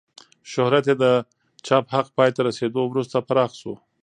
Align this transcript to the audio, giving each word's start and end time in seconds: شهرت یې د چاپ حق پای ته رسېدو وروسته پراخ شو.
شهرت 0.51 0.83
یې 0.89 0.95
د 1.03 1.05
چاپ 1.65 1.85
حق 1.93 2.07
پای 2.17 2.29
ته 2.35 2.41
رسېدو 2.47 2.81
وروسته 2.87 3.17
پراخ 3.27 3.51
شو. 3.59 3.73